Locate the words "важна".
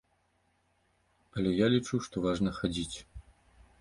2.27-2.57